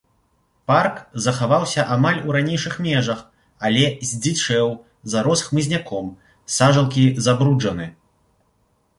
[0.69, 0.95] Парк
[1.25, 3.19] захаваўся амаль у ранейшых межах,
[3.69, 4.73] але здзічэў,
[5.13, 6.09] зарос хмызняком,
[6.55, 7.87] сажалкі забруджаны.